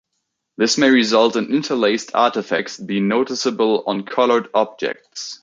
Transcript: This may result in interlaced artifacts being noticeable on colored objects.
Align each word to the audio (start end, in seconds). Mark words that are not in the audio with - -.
This 0.57 0.79
may 0.79 0.89
result 0.89 1.35
in 1.35 1.53
interlaced 1.53 2.15
artifacts 2.15 2.79
being 2.79 3.07
noticeable 3.07 3.83
on 3.85 4.01
colored 4.03 4.49
objects. 4.51 5.39